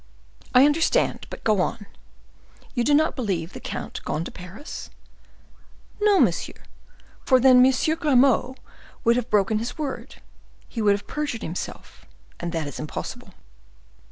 "I 0.55 0.65
understand; 0.65 1.27
but 1.29 1.43
go 1.43 1.61
on. 1.61 1.85
You 2.73 2.83
do 2.83 2.95
not 2.95 3.15
believe 3.15 3.53
the 3.53 3.59
count 3.59 4.01
gone 4.03 4.23
to 4.25 4.31
Paris?" 4.31 4.89
"No, 6.01 6.19
monsieur; 6.19 6.55
for 7.23 7.39
then 7.39 7.63
M. 7.63 7.71
Grimaud 7.99 8.57
would 9.03 9.15
have 9.15 9.29
broken 9.29 9.59
his 9.59 9.77
word; 9.77 10.15
he 10.67 10.81
would 10.81 10.93
have 10.93 11.05
perjured 11.05 11.43
himself, 11.43 12.07
and 12.39 12.51
that 12.51 12.65
is 12.65 12.79
impossible." 12.79 13.35